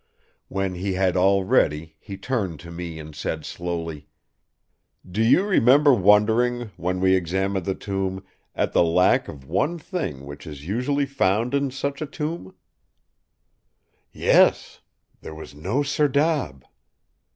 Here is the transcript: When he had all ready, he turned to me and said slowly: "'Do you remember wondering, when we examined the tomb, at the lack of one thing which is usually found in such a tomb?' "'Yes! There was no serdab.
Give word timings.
When 0.47 0.73
he 0.73 0.93
had 0.93 1.15
all 1.15 1.43
ready, 1.43 1.95
he 1.99 2.17
turned 2.17 2.59
to 2.61 2.71
me 2.71 2.97
and 2.97 3.13
said 3.15 3.45
slowly: 3.45 4.07
"'Do 5.07 5.21
you 5.21 5.45
remember 5.45 5.93
wondering, 5.93 6.71
when 6.75 6.99
we 7.01 7.13
examined 7.13 7.65
the 7.67 7.75
tomb, 7.75 8.25
at 8.55 8.73
the 8.73 8.81
lack 8.83 9.27
of 9.27 9.45
one 9.45 9.77
thing 9.77 10.25
which 10.25 10.47
is 10.47 10.67
usually 10.67 11.05
found 11.05 11.53
in 11.53 11.69
such 11.69 12.01
a 12.01 12.07
tomb?' 12.07 12.55
"'Yes! 14.11 14.81
There 15.21 15.35
was 15.35 15.53
no 15.53 15.83
serdab. 15.83 16.63